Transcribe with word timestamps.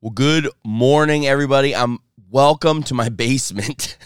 Well, 0.00 0.12
good 0.12 0.48
morning, 0.64 1.26
everybody. 1.26 1.74
I'm 1.74 1.98
welcome 2.30 2.84
to 2.84 2.94
my 2.94 3.08
basement. 3.08 3.98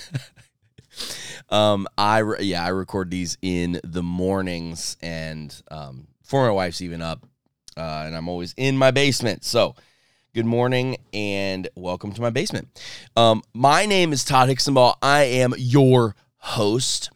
um, 1.50 1.86
I 1.98 2.20
re- 2.20 2.44
yeah, 2.44 2.64
I 2.64 2.68
record 2.68 3.10
these 3.10 3.36
in 3.42 3.78
the 3.84 4.02
mornings, 4.02 4.96
and 5.02 5.54
um, 5.70 6.06
before 6.22 6.46
my 6.46 6.50
wife's 6.50 6.80
even 6.80 7.02
up, 7.02 7.22
uh, 7.76 8.04
and 8.06 8.16
I'm 8.16 8.26
always 8.26 8.54
in 8.56 8.78
my 8.78 8.90
basement. 8.90 9.44
So, 9.44 9.74
good 10.34 10.46
morning 10.46 10.96
and 11.12 11.68
welcome 11.74 12.14
to 12.14 12.22
my 12.22 12.30
basement. 12.30 12.68
Um, 13.14 13.42
my 13.52 13.84
name 13.84 14.14
is 14.14 14.24
Todd 14.24 14.48
Hicksonball. 14.48 14.94
I 15.02 15.24
am 15.24 15.52
your 15.58 16.16
host, 16.38 17.10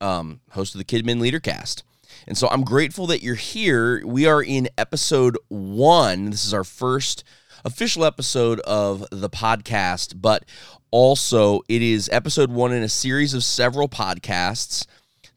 um, 0.00 0.42
host 0.52 0.76
of 0.76 0.78
the 0.78 0.84
Kidmin 0.84 1.18
Leader 1.18 1.40
Cast. 1.40 1.82
And 2.28 2.38
so 2.38 2.46
I'm 2.46 2.62
grateful 2.62 3.08
that 3.08 3.24
you're 3.24 3.34
here. 3.34 4.06
We 4.06 4.26
are 4.26 4.40
in 4.40 4.68
episode 4.78 5.36
one. 5.48 6.30
This 6.30 6.44
is 6.44 6.54
our 6.54 6.62
first 6.62 7.24
official 7.64 8.04
episode 8.04 8.60
of 8.60 9.04
the 9.10 9.30
podcast, 9.30 10.20
but 10.20 10.44
also 10.90 11.60
it 11.68 11.82
is 11.82 12.08
episode 12.12 12.50
one 12.50 12.72
in 12.72 12.82
a 12.82 12.88
series 12.88 13.34
of 13.34 13.44
several 13.44 13.88
podcasts 13.88 14.86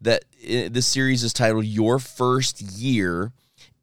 that 0.02 0.26
uh, 0.44 0.70
this 0.70 0.88
series 0.88 1.23
is 1.23 1.34
titled 1.34 1.66
Your 1.66 1.99
First 1.99 2.62
Year 2.62 3.32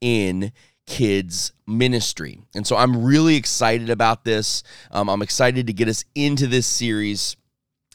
in 0.01 0.53
Kids 0.87 1.53
Ministry. 1.67 2.43
And 2.55 2.67
so 2.67 2.77
I'm 2.77 3.05
really 3.05 3.37
excited 3.37 3.89
about 3.89 4.25
this. 4.25 4.63
Um, 4.91 5.09
I'm 5.09 5.23
excited 5.23 5.67
to 5.67 5.73
get 5.73 5.89
us 5.89 6.05
into 6.15 6.47
this 6.47 6.67
series. 6.67 7.37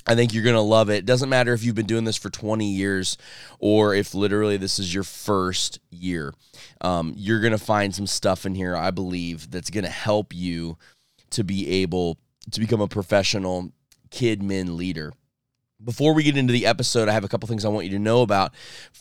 I 0.07 0.15
think 0.15 0.33
you're 0.33 0.43
going 0.43 0.55
to 0.55 0.61
love 0.61 0.89
it. 0.89 0.97
it. 0.97 1.05
Doesn't 1.05 1.29
matter 1.29 1.53
if 1.53 1.63
you've 1.63 1.75
been 1.75 1.85
doing 1.85 2.03
this 2.03 2.17
for 2.17 2.29
20 2.29 2.65
years 2.65 3.17
or 3.59 3.93
if 3.93 4.13
literally 4.13 4.57
this 4.57 4.79
is 4.79 4.93
your 4.93 5.03
first 5.03 5.79
year. 5.89 6.33
Um, 6.81 7.13
you're 7.15 7.41
going 7.41 7.51
to 7.51 7.57
find 7.57 7.93
some 7.93 8.07
stuff 8.07 8.45
in 8.45 8.55
here, 8.55 8.75
I 8.75 8.91
believe, 8.91 9.51
that's 9.51 9.69
going 9.69 9.83
to 9.83 9.89
help 9.89 10.33
you 10.33 10.77
to 11.31 11.43
be 11.43 11.69
able 11.81 12.17
to 12.51 12.59
become 12.59 12.81
a 12.81 12.87
professional 12.87 13.71
kid 14.09 14.41
min 14.41 14.77
leader. 14.77 15.11
Before 15.83 16.13
we 16.13 16.23
get 16.23 16.37
into 16.37 16.53
the 16.53 16.65
episode, 16.65 17.07
I 17.07 17.13
have 17.13 17.23
a 17.23 17.27
couple 17.27 17.47
things 17.47 17.63
I 17.63 17.69
want 17.69 17.85
you 17.85 17.91
to 17.91 17.99
know 17.99 18.21
about. 18.21 18.53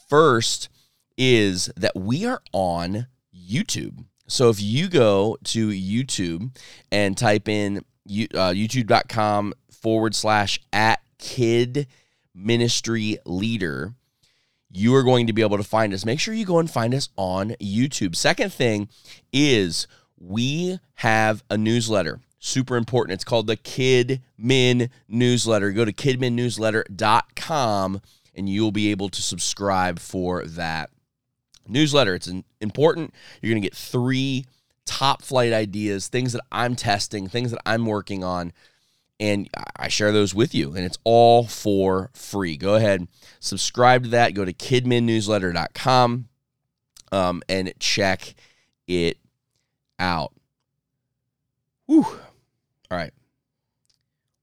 First 0.08 0.68
is 1.16 1.70
that 1.76 1.96
we 1.96 2.26
are 2.26 2.42
on 2.52 3.06
YouTube. 3.34 4.04
So 4.26 4.50
if 4.50 4.60
you 4.60 4.88
go 4.88 5.36
to 5.44 5.68
YouTube 5.68 6.56
and 6.90 7.16
type 7.16 7.48
in 7.48 7.78
uh, 7.78 8.52
youtube.com 8.52 9.54
forward 9.70 10.14
slash 10.14 10.60
at 10.72 11.00
kid 11.18 11.86
ministry 12.34 13.18
leader, 13.24 13.94
you 14.70 14.94
are 14.94 15.02
going 15.02 15.26
to 15.26 15.32
be 15.32 15.42
able 15.42 15.56
to 15.56 15.64
find 15.64 15.94
us. 15.94 16.04
Make 16.04 16.20
sure 16.20 16.34
you 16.34 16.44
go 16.44 16.58
and 16.58 16.70
find 16.70 16.94
us 16.94 17.08
on 17.16 17.50
YouTube. 17.60 18.14
Second 18.14 18.52
thing 18.52 18.88
is 19.32 19.86
we 20.18 20.78
have 20.96 21.42
a 21.50 21.56
newsletter. 21.56 22.20
Super 22.38 22.76
important. 22.76 23.14
It's 23.14 23.24
called 23.24 23.46
the 23.46 23.56
Kid 23.56 24.22
Min 24.36 24.90
Newsletter. 25.08 25.72
Go 25.72 25.84
to 25.84 25.92
kidminnewsletter.com 25.92 28.00
and 28.34 28.48
you'll 28.48 28.72
be 28.72 28.90
able 28.90 29.08
to 29.08 29.22
subscribe 29.22 29.98
for 29.98 30.44
that 30.44 30.90
newsletter. 31.68 32.14
It's 32.14 32.30
important. 32.60 33.14
You're 33.40 33.52
going 33.52 33.62
to 33.62 33.68
get 33.68 33.76
three 33.76 34.46
top 34.84 35.22
flight 35.22 35.52
ideas, 35.52 36.08
things 36.08 36.32
that 36.32 36.42
I'm 36.52 36.76
testing, 36.76 37.28
things 37.28 37.50
that 37.50 37.60
I'm 37.66 37.86
working 37.86 38.22
on 38.22 38.52
and 39.18 39.48
I 39.76 39.88
share 39.88 40.12
those 40.12 40.34
with 40.34 40.54
you, 40.54 40.74
and 40.74 40.84
it's 40.84 40.98
all 41.04 41.44
for 41.44 42.10
free. 42.12 42.56
Go 42.56 42.74
ahead, 42.74 43.08
subscribe 43.40 44.04
to 44.04 44.08
that. 44.10 44.34
Go 44.34 44.44
to 44.44 44.52
kidminnewsletter.com 44.52 46.28
um, 47.12 47.42
and 47.48 47.72
check 47.78 48.34
it 48.86 49.18
out. 49.98 50.32
Whew. 51.86 52.04
All 52.90 52.98
right. 52.98 53.12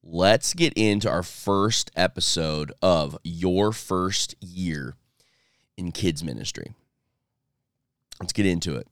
Let's 0.04 0.54
get 0.54 0.74
into 0.74 1.10
our 1.10 1.24
first 1.24 1.92
episode 1.96 2.74
of 2.82 3.18
Your 3.24 3.72
First 3.72 4.36
Year 4.42 4.96
in 5.78 5.92
Kids 5.92 6.24
Ministry. 6.24 6.74
Let's 8.20 8.34
get 8.34 8.46
into 8.46 8.76
it. 8.76 8.88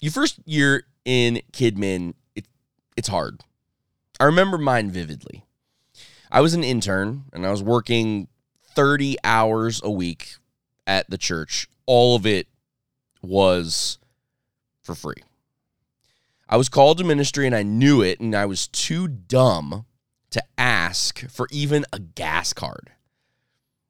Your 0.00 0.12
first 0.12 0.38
year 0.44 0.84
in 1.04 1.40
Kidmin, 1.52 2.14
it, 2.34 2.46
it's 2.96 3.08
hard 3.08 3.42
I 4.18 4.24
remember 4.24 4.58
mine 4.58 4.90
vividly. 4.90 5.44
I 6.30 6.40
was 6.40 6.54
an 6.54 6.64
intern 6.64 7.24
and 7.32 7.46
I 7.46 7.50
was 7.50 7.62
working 7.62 8.28
30 8.74 9.16
hours 9.22 9.80
a 9.84 9.90
week 9.90 10.36
at 10.86 11.08
the 11.10 11.18
church. 11.18 11.68
All 11.84 12.16
of 12.16 12.26
it 12.26 12.48
was 13.22 13.98
for 14.82 14.94
free. 14.94 15.22
I 16.48 16.56
was 16.56 16.68
called 16.68 16.98
to 16.98 17.04
ministry 17.04 17.46
and 17.46 17.54
I 17.54 17.64
knew 17.64 18.02
it, 18.02 18.20
and 18.20 18.34
I 18.34 18.46
was 18.46 18.68
too 18.68 19.08
dumb 19.08 19.84
to 20.30 20.42
ask 20.56 21.28
for 21.28 21.48
even 21.50 21.84
a 21.92 21.98
gas 21.98 22.52
card. 22.52 22.90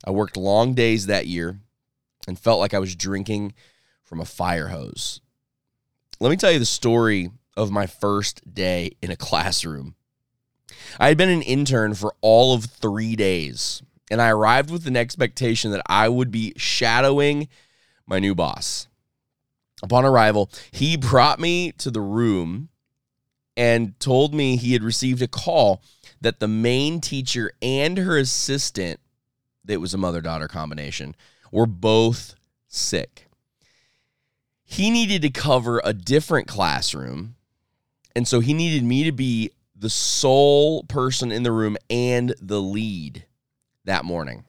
I 0.05 0.11
worked 0.11 0.37
long 0.37 0.75
days 0.75 1.07
that 1.07 1.27
year 1.27 1.61
and 2.27 2.39
felt 2.39 2.61
like 2.61 2.73
I 2.73 2.79
was 2.79 2.97
drinking 2.97 3.53
from 4.07 4.21
a 4.21 4.25
fire 4.25 4.69
hose. 4.69 5.21
Let 6.19 6.31
me 6.31 6.37
tell 6.37 6.53
you 6.53 6.59
the 6.59 6.65
story 6.65 7.31
of 7.59 7.71
my 7.71 7.87
first 7.87 8.55
day 8.55 8.93
in 9.03 9.11
a 9.11 9.17
classroom 9.17 9.97
I 10.99 11.09
had 11.09 11.19
been 11.19 11.29
an 11.29 11.43
intern 11.43 11.95
for 11.95 12.15
all 12.21 12.55
of 12.55 12.65
three 12.65 13.17
days, 13.17 13.83
and 14.11 14.21
I 14.21 14.31
arrived 14.31 14.71
with 14.71 14.87
an 14.87 14.97
expectation 14.97 15.71
that 15.73 15.83
I 15.87 16.09
would 16.09 16.31
be 16.31 16.53
shadowing 16.57 17.49
my 18.07 18.19
new 18.19 18.35
boss. 18.35 18.89
Upon 19.83 20.05
arrival, 20.05 20.51
he 20.71 20.97
brought 20.97 21.39
me 21.39 21.73
to 21.73 21.91
the 21.91 22.01
room 22.01 22.71
and 23.57 23.99
told 24.01 24.35
me 24.35 24.57
he 24.57 24.73
had 24.73 24.83
received 24.83 25.23
a 25.23 25.29
call 25.29 25.83
that 26.21 26.41
the 26.41 26.49
main 26.49 27.01
teacher 27.01 27.53
and 27.61 27.99
her 27.99 28.19
assistant, 28.19 29.01
that 29.65 29.81
was 29.81 29.93
a 29.93 29.99
mother 29.99 30.21
daughter 30.21 30.49
combination, 30.49 31.15
were 31.53 31.67
both 31.67 32.35
sick. 32.69 33.26
He 34.67 34.91
needed 34.91 35.23
to 35.23 35.31
cover 35.31 35.81
a 35.85 35.93
different 35.93 36.49
classroom, 36.49 37.37
and 38.15 38.27
so 38.27 38.41
he 38.41 38.53
needed 38.53 38.85
me 38.85 39.05
to 39.05 39.13
be 39.13 39.53
the 39.79 39.89
sole 39.89 40.83
person 40.85 41.31
in 41.31 41.45
the 41.45 41.53
room 41.53 41.77
and 41.89 42.35
the 42.41 42.61
lead 42.61 43.25
that 43.85 44.05
morning. 44.05 44.45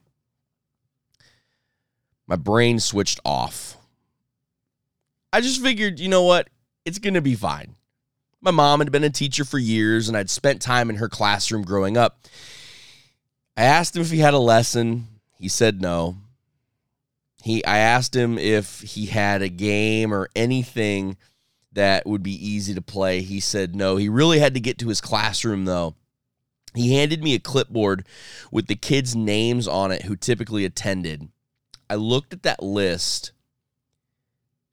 My 2.26 2.36
brain 2.36 2.80
switched 2.80 3.20
off. 3.24 3.76
I 5.32 5.40
just 5.40 5.62
figured, 5.62 6.00
you 6.00 6.08
know 6.08 6.24
what? 6.24 6.48
It's 6.84 6.98
going 6.98 7.14
to 7.14 7.22
be 7.22 7.34
fine. 7.34 7.76
My 8.40 8.50
mom 8.50 8.80
had 8.80 8.92
been 8.92 9.04
a 9.04 9.10
teacher 9.10 9.44
for 9.44 9.58
years 9.58 10.08
and 10.08 10.16
I'd 10.16 10.30
spent 10.30 10.60
time 10.60 10.90
in 10.90 10.96
her 10.96 11.08
classroom 11.08 11.62
growing 11.62 11.96
up. 11.96 12.20
I 13.56 13.62
asked 13.62 13.96
him 13.96 14.02
if 14.02 14.10
he 14.10 14.18
had 14.18 14.34
a 14.34 14.38
lesson. 14.38 15.08
He 15.38 15.48
said 15.48 15.80
no. 15.80 16.16
He 17.42 17.64
I 17.64 17.78
asked 17.78 18.16
him 18.16 18.38
if 18.38 18.80
he 18.80 19.06
had 19.06 19.42
a 19.42 19.48
game 19.48 20.12
or 20.12 20.28
anything 20.34 21.16
that 21.72 22.06
would 22.06 22.22
be 22.22 22.46
easy 22.46 22.74
to 22.74 22.82
play. 22.82 23.22
He 23.22 23.40
said 23.40 23.76
no. 23.76 23.96
He 23.96 24.08
really 24.08 24.38
had 24.40 24.54
to 24.54 24.60
get 24.60 24.78
to 24.78 24.88
his 24.88 25.00
classroom, 25.00 25.64
though. 25.64 25.94
He 26.74 26.94
handed 26.94 27.22
me 27.22 27.34
a 27.34 27.40
clipboard 27.40 28.06
with 28.50 28.66
the 28.66 28.74
kids' 28.74 29.16
names 29.16 29.66
on 29.66 29.90
it 29.90 30.02
who 30.02 30.16
typically 30.16 30.64
attended. 30.64 31.28
I 31.88 31.94
looked 31.94 32.32
at 32.32 32.42
that 32.42 32.62
list. 32.62 33.32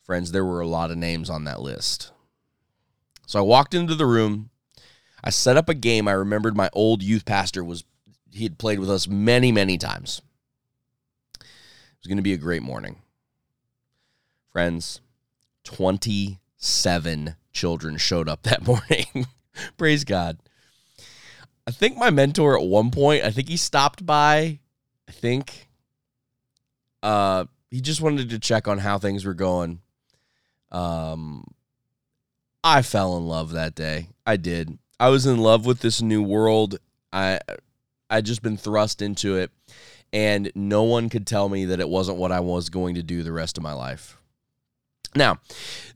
Friends, 0.03 0.31
there 0.31 0.45
were 0.45 0.59
a 0.59 0.67
lot 0.67 0.91
of 0.91 0.97
names 0.97 1.29
on 1.29 1.45
that 1.45 1.61
list. 1.61 2.11
So 3.25 3.39
I 3.39 3.43
walked 3.43 3.73
into 3.73 3.95
the 3.95 4.05
room. 4.05 4.49
I 5.23 5.29
set 5.29 5.57
up 5.57 5.69
a 5.69 5.73
game. 5.73 6.07
I 6.07 6.11
remembered 6.11 6.55
my 6.55 6.69
old 6.73 7.01
youth 7.01 7.25
pastor 7.25 7.63
was 7.63 7.83
he 8.31 8.43
had 8.43 8.57
played 8.57 8.79
with 8.79 8.89
us 8.89 9.07
many, 9.07 9.51
many 9.51 9.77
times. 9.77 10.21
Was 12.05 12.07
going 12.07 12.17
to 12.17 12.21
be 12.21 12.33
a 12.33 12.37
great 12.37 12.61
morning. 12.61 12.97
Friends, 14.51 15.01
27 15.63 17.35
children 17.51 17.97
showed 17.97 18.29
up 18.29 18.43
that 18.43 18.63
morning. 18.67 19.25
Praise 19.75 20.03
God. 20.03 20.37
I 21.65 21.71
think 21.71 21.97
my 21.97 22.11
mentor 22.11 22.59
at 22.59 22.63
one 22.63 22.91
point, 22.91 23.23
I 23.23 23.31
think 23.31 23.49
he 23.49 23.57
stopped 23.57 24.05
by. 24.05 24.59
I 25.09 25.11
think 25.13 25.67
uh 27.01 27.45
he 27.71 27.81
just 27.81 28.01
wanted 28.01 28.29
to 28.29 28.37
check 28.37 28.67
on 28.67 28.77
how 28.77 28.99
things 28.99 29.25
were 29.25 29.33
going. 29.33 29.81
Um 30.71 31.43
I 32.63 32.83
fell 32.83 33.17
in 33.17 33.25
love 33.25 33.53
that 33.53 33.73
day. 33.73 34.09
I 34.27 34.37
did. 34.37 34.77
I 34.99 35.09
was 35.09 35.25
in 35.25 35.39
love 35.39 35.65
with 35.65 35.79
this 35.79 36.03
new 36.03 36.21
world. 36.21 36.77
I 37.11 37.39
I 38.11 38.21
just 38.21 38.43
been 38.43 38.57
thrust 38.57 39.01
into 39.01 39.37
it 39.37 39.49
and 40.13 40.51
no 40.55 40.83
one 40.83 41.09
could 41.09 41.27
tell 41.27 41.49
me 41.49 41.65
that 41.65 41.79
it 41.79 41.89
wasn't 41.89 42.17
what 42.17 42.31
I 42.31 42.39
was 42.39 42.69
going 42.69 42.95
to 42.95 43.03
do 43.03 43.23
the 43.23 43.31
rest 43.31 43.57
of 43.57 43.63
my 43.63 43.73
life. 43.73 44.17
Now, 45.15 45.39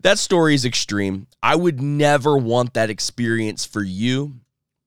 that 0.01 0.17
story 0.17 0.55
is 0.55 0.65
extreme. 0.65 1.27
I 1.43 1.55
would 1.55 1.81
never 1.81 2.37
want 2.37 2.73
that 2.73 2.89
experience 2.89 3.65
for 3.65 3.83
you. 3.83 4.35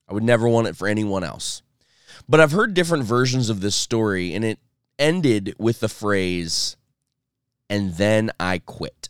I 0.09 0.15
would 0.15 0.23
never 0.23 0.49
want 0.49 0.69
it 0.69 0.77
for 0.77 0.89
anyone 0.89 1.23
else. 1.23 1.63
But 2.29 2.41
I've 2.41 2.53
heard 2.53 2.75
different 2.75 3.05
versions 3.05 3.51
of 3.51 3.61
this 3.61 3.77
story, 3.77 4.35
and 4.35 4.45
it 4.45 4.59
ended 4.99 5.55
with 5.59 5.81
the 5.81 5.89
phrase, 5.89 6.77
and 7.69 7.95
then 7.97 8.31
I 8.41 8.59
quit. 8.59 9.09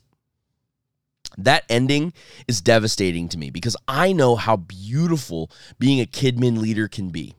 That 1.38 1.65
ending 1.69 2.12
is 2.47 2.61
devastating 2.61 3.29
to 3.31 3.38
me 3.38 3.50
because 3.50 3.76
I 3.88 4.12
know 4.12 4.37
how 4.37 4.56
beautiful 4.56 5.50
being 5.79 6.00
a 6.00 6.06
Kidmin 6.06 6.58
leader 6.58 6.88
can 6.88 7.11
be. 7.11 7.35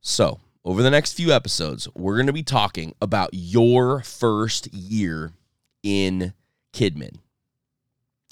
So, 0.00 0.40
over 0.68 0.82
the 0.82 0.90
next 0.90 1.14
few 1.14 1.32
episodes, 1.32 1.88
we're 1.94 2.16
going 2.16 2.26
to 2.26 2.32
be 2.32 2.42
talking 2.42 2.94
about 3.00 3.30
your 3.32 4.02
first 4.02 4.70
year 4.74 5.32
in 5.82 6.34
Kidmin 6.74 7.20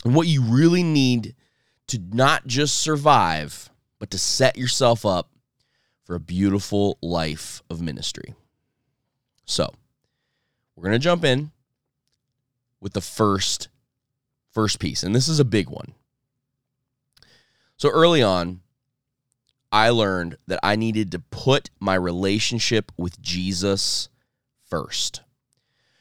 and 0.05 0.15
what 0.15 0.27
you 0.27 0.43
really 0.43 0.83
need 0.83 1.35
to 1.87 1.99
not 1.99 2.47
just 2.47 2.77
survive, 2.77 3.71
but 3.99 4.11
to 4.11 4.19
set 4.19 4.59
yourself 4.59 5.07
up 5.07 5.31
for 6.05 6.15
a 6.15 6.21
beautiful 6.21 6.99
life 7.01 7.63
of 7.71 7.81
ministry. 7.81 8.35
So, 9.47 9.73
we're 10.75 10.85
going 10.85 10.93
to 10.93 10.99
jump 10.99 11.25
in 11.25 11.53
with 12.83 12.93
the 12.93 13.01
first 13.01 13.69
first 14.53 14.79
piece, 14.79 15.03
and 15.03 15.15
this 15.15 15.27
is 15.27 15.41
a 15.41 15.45
big 15.45 15.71
one. 15.71 15.95
So 17.79 17.89
early 17.89 18.23
on, 18.23 18.61
I 19.77 19.91
learned 19.91 20.39
that 20.47 20.59
I 20.63 20.75
needed 20.75 21.13
to 21.13 21.19
put 21.19 21.69
my 21.79 21.97
relationship 21.97 22.91
with 22.97 23.21
Jesus 23.21 24.09
first. 24.65 25.21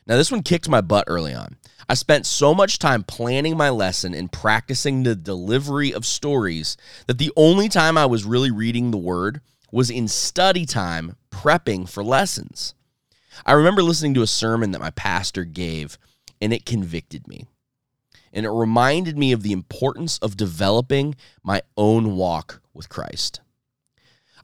Now, 0.08 0.16
this 0.16 0.32
one 0.32 0.44
kicked 0.44 0.70
my 0.70 0.80
butt 0.80 1.04
early 1.08 1.34
on. 1.34 1.58
I 1.90 1.96
spent 1.96 2.26
so 2.26 2.54
much 2.56 2.80
time 2.80 3.04
planning 3.04 3.58
my 3.58 3.70
lesson 3.70 4.14
and 4.14 4.32
practicing 4.32 5.04
the 5.04 5.14
delivery 5.14 5.94
of 5.94 6.06
stories 6.06 6.78
that 7.08 7.18
the 7.18 7.34
only 7.36 7.68
time 7.68 7.98
I 7.98 8.06
was 8.06 8.24
really 8.24 8.50
reading 8.50 8.92
the 8.92 8.98
word 8.98 9.42
was 9.74 9.90
in 9.90 10.08
study 10.08 10.66
time 10.66 11.18
prepping 11.30 11.90
for 11.90 12.02
lessons. 12.02 12.76
I 13.46 13.52
remember 13.52 13.84
listening 13.84 14.14
to 14.14 14.22
a 14.22 14.28
sermon 14.28 14.72
that 14.72 14.80
my 14.80 14.92
pastor 14.92 15.44
gave, 15.44 15.98
and 16.40 16.54
it 16.54 16.66
convicted 16.66 17.28
me 17.28 17.46
and 18.32 18.46
it 18.46 18.52
reminded 18.52 19.18
me 19.18 19.32
of 19.32 19.44
the 19.44 19.54
importance 19.54 20.18
of 20.20 20.36
developing 20.36 21.16
my 21.42 21.62
own 21.78 22.18
walk 22.18 22.62
with 22.74 22.90
Christ. 22.90 23.40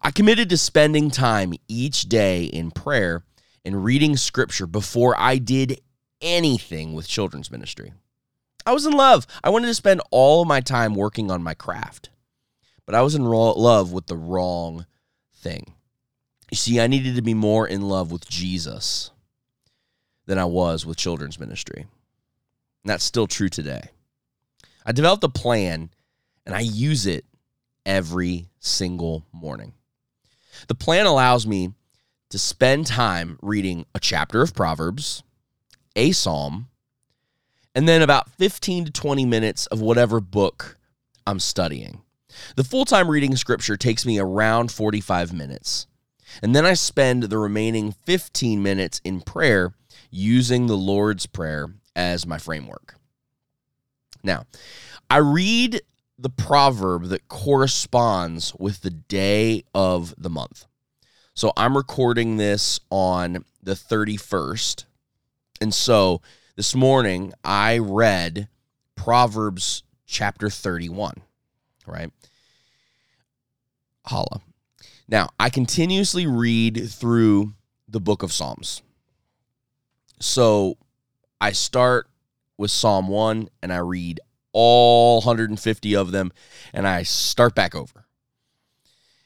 I 0.04 0.10
committed 0.10 0.50
to 0.50 0.58
spending 0.58 1.12
time 1.12 1.54
each 1.68 2.04
day 2.04 2.46
in 2.46 2.72
prayer 2.72 3.24
and 3.64 3.84
reading 3.84 4.18
scripture 4.18 4.66
before 4.66 5.16
I 5.18 5.38
did 5.38 5.80
anything 6.22 6.94
with 6.94 7.08
children's 7.08 7.52
ministry. 7.52 7.94
I 8.66 8.74
was 8.74 8.88
in 8.88 8.94
love. 8.94 9.28
I 9.44 9.52
wanted 9.52 9.68
to 9.68 9.76
spend 9.76 10.02
all 10.10 10.44
my 10.46 10.60
time 10.60 10.96
working 10.96 11.30
on 11.30 11.44
my 11.44 11.54
craft, 11.54 12.10
but 12.86 12.96
I 12.96 13.02
was 13.02 13.14
in 13.14 13.24
love 13.24 13.92
with 13.92 14.08
the 14.08 14.18
wrong 14.18 14.88
thing. 15.36 15.76
You 16.50 16.58
see, 16.58 16.82
I 16.82 16.88
needed 16.88 17.16
to 17.16 17.22
be 17.22 17.36
more 17.36 17.68
in 17.68 17.82
love 17.82 18.12
with 18.12 18.28
Jesus 18.28 19.12
than 20.26 20.40
I 20.40 20.46
was 20.46 20.84
with 20.84 20.98
children's 20.98 21.40
ministry. 21.40 21.82
And 21.82 22.90
that's 22.90 23.04
still 23.04 23.28
true 23.28 23.50
today. 23.50 23.90
I 24.84 24.94
developed 24.94 25.24
a 25.24 25.30
plan 25.30 25.92
and 26.46 26.56
I 26.56 26.62
use 26.62 27.06
it 27.06 27.24
every 27.86 28.50
single 28.60 29.26
morning. 29.32 29.74
The 30.68 30.76
plan 30.76 31.06
allows 31.06 31.46
me 31.46 31.74
to 32.30 32.40
spend 32.40 32.88
time 32.88 33.38
reading 33.42 33.86
a 33.94 34.00
chapter 34.00 34.42
of 34.42 34.54
Proverbs, 34.54 35.24
a 35.96 36.12
psalm, 36.12 36.70
and 37.76 37.88
then 37.88 38.02
about 38.02 38.30
15 38.32 38.86
to 38.86 38.92
20 38.92 39.26
minutes 39.26 39.66
of 39.68 39.82
whatever 39.82 40.20
book 40.20 40.78
I'm 41.26 41.40
studying. 41.40 42.02
The 42.56 42.64
full 42.64 42.86
time 42.86 43.10
reading 43.10 43.36
scripture 43.36 43.78
takes 43.78 44.06
me 44.06 44.20
around 44.20 44.72
45 44.72 45.34
minutes. 45.34 45.88
And 46.42 46.56
then 46.56 46.66
I 46.66 46.74
spend 46.74 47.24
the 47.24 47.38
remaining 47.38 47.92
15 47.92 48.64
minutes 48.64 49.02
in 49.04 49.22
prayer 49.22 49.74
using 50.10 50.68
the 50.68 50.78
Lord's 50.78 51.26
Prayer 51.26 51.68
as 51.96 52.26
my 52.26 52.38
framework. 52.38 52.96
Now, 54.24 54.46
I 55.10 55.18
read 55.18 55.82
the 56.22 56.30
proverb 56.30 57.06
that 57.06 57.28
corresponds 57.28 58.54
with 58.60 58.82
the 58.82 58.92
day 58.92 59.64
of 59.74 60.14
the 60.18 60.30
month. 60.30 60.66
So 61.34 61.52
I'm 61.58 61.76
recording 61.76 62.38
this 62.38 62.80
on 62.92 63.44
the 63.64 63.74
31st. 63.74 64.86
And 65.60 65.74
so 65.74 66.22
this 66.56 66.76
morning 66.76 67.34
I 67.44 67.80
read 67.80 68.50
Proverbs 68.96 69.82
chapter 70.06 70.50
31, 70.50 71.16
right? 71.88 72.12
Holla. 74.06 74.42
Now, 75.08 75.30
I 75.40 75.50
continuously 75.50 76.28
read 76.28 76.88
through 76.90 77.54
the 77.88 78.00
book 78.00 78.22
of 78.22 78.32
Psalms. 78.32 78.84
So 80.20 80.78
I 81.40 81.52
start 81.52 82.08
with 82.58 82.70
Psalm 82.70 83.08
1 83.08 83.50
and 83.64 83.74
I 83.74 83.78
read 83.78 84.20
all 84.54 85.18
150 85.18 85.96
of 85.96 86.12
them 86.12 86.32
and 86.74 86.88
I 86.88 87.04
start 87.04 87.56
back 87.56 87.76
over. 87.76 88.06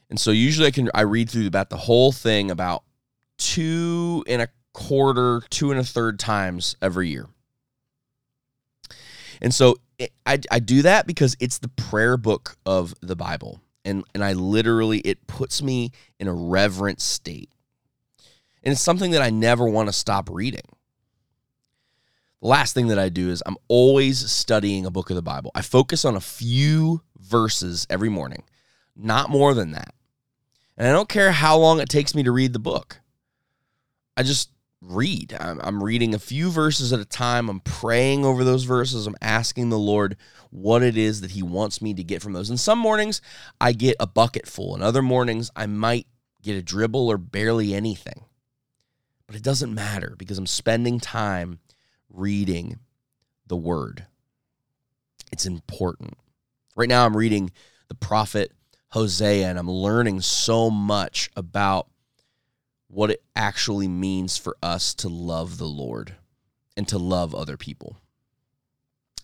And 0.10 0.20
so 0.20 0.32
usually 0.32 0.68
I 0.68 0.72
can 0.72 0.90
I 0.94 1.02
read 1.02 1.30
through 1.30 1.48
about 1.48 1.70
the 1.70 1.78
whole 1.78 2.12
thing 2.12 2.52
about 2.52 2.84
two 3.38 4.24
and 4.28 4.42
a 4.42 4.50
quarter, 4.74 5.42
two 5.50 5.72
and 5.72 5.80
a 5.80 5.84
third 5.84 6.20
times 6.20 6.76
every 6.82 7.10
year. 7.10 7.28
And 9.42 9.54
so 9.54 9.78
it, 9.98 10.12
I, 10.26 10.40
I 10.52 10.60
do 10.60 10.82
that 10.84 11.08
because 11.08 11.36
it's 11.40 11.58
the 11.58 11.70
prayer 11.70 12.18
book 12.18 12.58
of 12.66 12.94
the 13.02 13.16
Bible. 13.16 13.62
And, 13.84 14.04
and 14.14 14.24
I 14.24 14.34
literally, 14.34 15.00
it 15.00 15.28
puts 15.28 15.62
me 15.62 15.92
in 16.20 16.28
a 16.28 16.34
reverent 16.34 17.02
state. 17.02 17.50
And 18.64 18.72
it's 18.72 18.82
something 18.82 19.12
that 19.12 19.22
I 19.22 19.30
never 19.30 19.66
want 19.66 19.90
to 19.90 19.94
stop 19.94 20.30
reading 20.30 20.75
last 22.42 22.74
thing 22.74 22.88
that 22.88 23.00
I 23.00 23.10
do 23.10 23.30
is 23.30 23.44
I'm 23.46 23.58
always 23.68 24.30
studying 24.32 24.86
a 24.86 24.92
book 24.92 25.10
of 25.10 25.16
the 25.16 25.22
Bible. 25.22 25.52
I 25.56 25.62
focus 25.62 26.06
on 26.06 26.16
a 26.16 26.22
few 26.22 27.02
verses 27.20 27.88
every 27.90 28.10
morning, 28.10 28.44
not 28.96 29.30
more 29.30 29.54
than 29.54 29.72
that. 29.72 29.94
And 30.78 30.88
I 30.88 30.92
don't 30.92 31.10
care 31.10 31.32
how 31.32 31.58
long 31.58 31.80
it 31.80 31.90
takes 31.90 32.14
me 32.14 32.24
to 32.24 32.32
read 32.32 32.54
the 32.54 32.60
book. 32.60 33.00
I 34.18 34.24
just 34.24 34.52
read. 34.82 35.36
I'm, 35.40 35.60
I'm, 35.64 35.84
reading 35.84 36.14
a 36.14 36.20
few 36.20 36.52
verses 36.52 36.94
at 36.94 37.00
a 37.00 37.06
time. 37.06 37.50
I'm 37.50 37.62
praying 37.62 38.26
over 38.26 38.44
those 38.44 38.64
verses. 38.64 39.08
I'm 39.08 39.16
asking 39.22 39.70
the 39.70 39.80
Lord 39.80 40.18
what 40.52 40.84
it 40.84 40.98
is 40.98 41.22
that 41.22 41.32
He 41.32 41.44
wants 41.44 41.82
me 41.82 41.94
to 41.94 42.04
get 42.04 42.22
from 42.22 42.34
those. 42.34 42.50
And 42.50 42.60
some 42.60 42.80
mornings 42.80 43.22
I 43.60 43.72
get 43.72 43.96
a 44.00 44.08
bucket 44.08 44.48
full, 44.48 44.74
and 44.74 44.84
other 44.84 45.02
mornings 45.02 45.50
I 45.56 45.66
might 45.66 46.08
get 46.42 46.56
a 46.56 46.62
dribble 46.62 47.10
or 47.10 47.18
barely 47.18 47.74
anything. 47.74 48.26
But 49.28 49.36
it 49.36 49.44
doesn't 49.44 49.74
matter 49.74 50.16
because 50.18 50.38
I'm 50.38 50.46
spending 50.46 51.00
time 51.00 51.60
reading 52.10 52.80
the 53.48 53.56
word. 53.56 54.06
It's 55.32 55.46
important. 55.46 56.18
Right 56.76 56.90
now, 56.90 57.06
I'm 57.06 57.16
reading 57.16 57.52
the 57.88 57.96
prophet 57.96 58.52
Hosea, 58.90 59.48
and 59.50 59.60
I'm 59.60 59.70
learning 59.70 60.22
so 60.22 60.70
much 60.70 61.30
about 61.36 61.88
what 62.88 63.12
it 63.12 63.22
actually 63.36 63.88
means 63.88 64.38
for 64.38 64.56
us 64.64 64.94
to 64.96 65.10
love 65.10 65.58
the 65.58 65.68
Lord 65.68 66.16
and 66.78 66.88
to 66.88 66.98
love 66.98 67.36
other 67.36 67.58
people. 67.58 67.98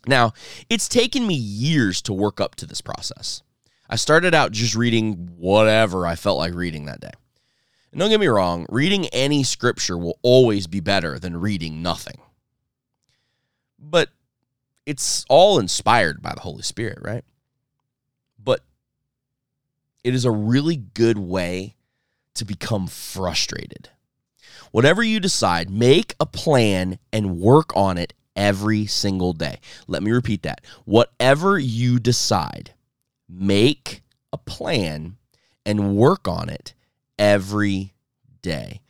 Now, 0.05 0.33
it's 0.69 0.89
taken 0.89 1.25
me 1.25 1.35
years 1.35 2.01
to 2.03 2.13
work 2.13 2.41
up 2.41 2.55
to 2.55 2.65
this 2.65 2.81
process. 2.81 3.43
I 3.89 3.95
started 3.95 4.33
out 4.33 4.51
just 4.51 4.75
reading 4.75 5.29
whatever 5.37 6.05
I 6.05 6.15
felt 6.15 6.37
like 6.37 6.53
reading 6.53 6.85
that 6.85 7.01
day. 7.01 7.11
And 7.91 7.99
don't 7.99 8.09
get 8.09 8.19
me 8.19 8.27
wrong, 8.27 8.65
reading 8.69 9.05
any 9.07 9.43
scripture 9.43 9.97
will 9.97 10.17
always 10.21 10.67
be 10.67 10.79
better 10.79 11.19
than 11.19 11.39
reading 11.39 11.81
nothing 11.81 12.19
but 13.81 14.09
it's 14.85 15.25
all 15.27 15.59
inspired 15.59 16.21
by 16.21 16.33
the 16.33 16.41
Holy 16.41 16.61
Spirit, 16.61 16.99
right? 17.01 17.23
But 18.41 18.63
it 20.03 20.13
is 20.13 20.25
a 20.25 20.31
really 20.31 20.77
good 20.77 21.17
way 21.17 21.75
to 22.35 22.45
become 22.45 22.87
frustrated. 22.87 23.89
Whatever 24.71 25.03
you 25.03 25.19
decide, 25.19 25.69
make 25.69 26.15
a 26.19 26.25
plan 26.25 26.97
and 27.11 27.39
work 27.39 27.75
on 27.75 27.97
it 27.97 28.13
every 28.35 28.85
single 28.85 29.33
day. 29.33 29.59
Let 29.87 30.01
me 30.01 30.11
repeat 30.11 30.43
that. 30.43 30.61
Whatever 30.85 31.59
you 31.59 31.99
decide, 31.99 32.73
make 33.27 34.01
a 34.31 34.37
plan 34.37 35.17
and 35.65 35.95
work 35.95 36.27
on 36.27 36.49
it 36.49 36.73
every 37.19 37.93
day. 38.41 38.81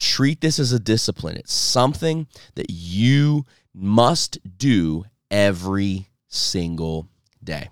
Treat 0.00 0.40
this 0.40 0.58
as 0.58 0.72
a 0.72 0.80
discipline. 0.80 1.36
It's 1.36 1.54
something 1.54 2.26
that 2.54 2.70
you 2.70 3.46
must 3.78 4.38
do 4.58 5.04
every 5.30 6.08
single 6.28 7.08
day. 7.42 7.68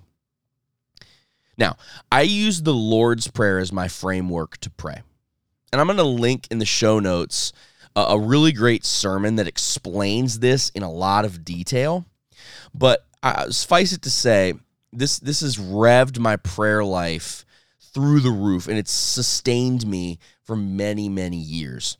Now, 1.58 1.76
I 2.12 2.22
use 2.22 2.62
the 2.62 2.74
Lord's 2.74 3.28
Prayer 3.28 3.58
as 3.58 3.72
my 3.72 3.88
framework 3.88 4.58
to 4.58 4.70
pray. 4.70 5.02
And 5.72 5.80
I'm 5.80 5.86
going 5.86 5.96
to 5.96 6.04
link 6.04 6.48
in 6.50 6.58
the 6.58 6.66
show 6.66 7.00
notes 7.00 7.52
a, 7.94 8.18
really 8.18 8.52
great 8.52 8.84
sermon 8.84 9.36
that 9.36 9.46
explains 9.46 10.38
this 10.38 10.70
in 10.70 10.82
a 10.82 10.90
lot 10.90 11.24
of 11.24 11.44
detail. 11.44 12.04
But 12.74 13.06
uh, 13.22 13.50
suffice 13.50 13.92
it 13.92 14.02
to 14.02 14.10
say, 14.10 14.54
this 14.92 15.18
this 15.18 15.40
has 15.40 15.56
revved 15.56 16.18
my 16.18 16.36
prayer 16.36 16.84
life 16.84 17.44
through 17.92 18.20
the 18.20 18.30
roof 18.30 18.68
and 18.68 18.78
it's 18.78 18.92
sustained 18.92 19.86
me 19.86 20.18
for 20.44 20.56
many, 20.56 21.08
many 21.08 21.36
years 21.36 21.98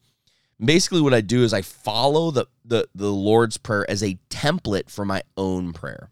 Basically, 0.63 1.03
what 1.03 1.15
I 1.15 1.21
do 1.21 1.43
is 1.43 1.53
I 1.53 1.63
follow 1.63 2.31
the, 2.31 2.47
the, 2.65 2.89
the 2.95 3.13
Lord's 3.13 3.59
Prayer 3.59 3.89
as 3.91 4.03
a 4.03 4.19
template 4.31 4.91
for 4.91 5.05
my 5.05 5.23
own 5.37 5.73
prayer. 5.73 6.11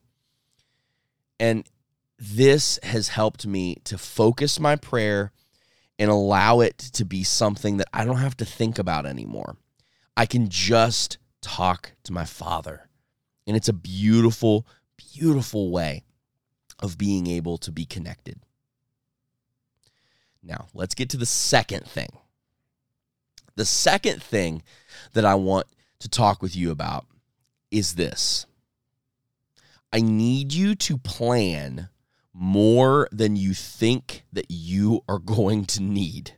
And 1.41 1.67
this 2.19 2.79
has 2.83 3.09
helped 3.09 3.47
me 3.47 3.77
to 3.85 3.99
focus 3.99 4.61
my 4.61 4.77
prayer 4.77 5.33
and 5.99 6.11
allow 6.11 6.61
it 6.61 6.79
to 6.79 7.05
be 7.05 7.23
something 7.23 7.79
that 7.79 7.89
I 7.93 8.05
don't 8.05 8.19
have 8.19 8.37
to 8.39 8.45
think 8.45 8.79
about 8.79 9.07
anymore. 9.07 9.57
I 10.17 10.27
can 10.27 10.49
just 10.49 11.19
talk 11.41 11.93
to 12.05 12.13
my 12.13 12.25
Father. 12.25 12.89
And 13.47 13.57
it's 13.57 13.69
a 13.69 13.75
beautiful, 13.75 14.67
beautiful 14.97 15.71
way 15.71 16.05
of 16.79 16.99
being 16.99 17.27
able 17.27 17.59
to 17.59 17.73
be 17.73 17.85
connected. 17.85 18.41
Now, 20.43 20.69
let's 20.75 20.95
get 20.95 21.09
to 21.11 21.17
the 21.17 21.27
second 21.27 21.87
thing. 21.87 22.11
The 23.57 23.65
second 23.65 24.23
thing 24.23 24.63
that 25.13 25.25
I 25.25 25.35
want 25.35 25.67
to 26.01 26.09
talk 26.09 26.43
with 26.43 26.57
you 26.57 26.71
about 26.71 27.07
is 27.71 27.95
this 27.95 28.47
I 29.93 30.01
need 30.01 30.53
you 30.53 30.75
to 30.75 30.99
plan 30.99 31.89
more 32.33 33.09
than 33.13 33.37
you 33.37 33.55
think 33.55 34.25
that 34.33 34.47
you 34.49 35.03
are 35.09 35.19
going 35.37 35.65
to 35.67 35.83
need. 35.83 36.33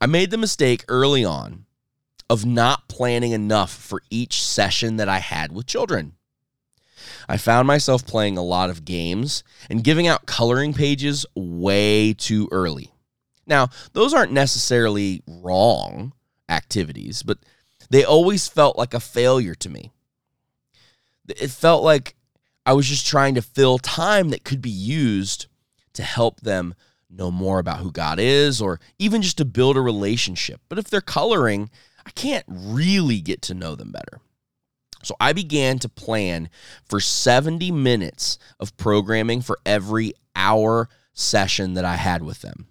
I 0.00 0.06
made 0.06 0.30
the 0.30 0.38
mistake 0.38 0.84
early 0.88 1.24
on 1.24 1.66
of 2.28 2.46
not 2.46 2.88
planning 2.88 3.32
enough 3.32 3.72
for 3.72 4.02
each 4.10 4.42
session 4.42 4.96
that 4.96 5.08
I 5.08 5.18
had 5.18 5.52
with 5.52 5.66
children. 5.66 6.14
I 7.28 7.36
found 7.36 7.66
myself 7.66 8.06
playing 8.06 8.36
a 8.36 8.42
lot 8.42 8.70
of 8.70 8.84
games 8.84 9.42
and 9.68 9.84
giving 9.84 10.06
out 10.06 10.26
coloring 10.26 10.74
pages 10.74 11.26
way 11.34 12.12
too 12.12 12.48
early. 12.52 12.92
Now, 13.50 13.68
those 13.94 14.14
aren't 14.14 14.32
necessarily 14.32 15.22
wrong 15.26 16.12
activities, 16.48 17.24
but 17.24 17.38
they 17.90 18.04
always 18.04 18.46
felt 18.46 18.78
like 18.78 18.94
a 18.94 19.00
failure 19.00 19.56
to 19.56 19.68
me. 19.68 19.90
It 21.28 21.50
felt 21.50 21.82
like 21.82 22.14
I 22.64 22.74
was 22.74 22.88
just 22.88 23.06
trying 23.06 23.34
to 23.34 23.42
fill 23.42 23.78
time 23.78 24.30
that 24.30 24.44
could 24.44 24.62
be 24.62 24.70
used 24.70 25.48
to 25.94 26.04
help 26.04 26.40
them 26.40 26.74
know 27.10 27.32
more 27.32 27.58
about 27.58 27.80
who 27.80 27.90
God 27.90 28.20
is 28.20 28.62
or 28.62 28.78
even 29.00 29.20
just 29.20 29.38
to 29.38 29.44
build 29.44 29.76
a 29.76 29.80
relationship. 29.80 30.60
But 30.68 30.78
if 30.78 30.88
they're 30.88 31.00
coloring, 31.00 31.70
I 32.06 32.10
can't 32.10 32.44
really 32.48 33.20
get 33.20 33.42
to 33.42 33.54
know 33.54 33.74
them 33.74 33.90
better. 33.90 34.20
So 35.02 35.16
I 35.18 35.32
began 35.32 35.80
to 35.80 35.88
plan 35.88 36.50
for 36.88 37.00
70 37.00 37.72
minutes 37.72 38.38
of 38.60 38.76
programming 38.76 39.40
for 39.40 39.58
every 39.66 40.12
hour 40.36 40.88
session 41.14 41.74
that 41.74 41.84
I 41.84 41.96
had 41.96 42.22
with 42.22 42.42
them. 42.42 42.68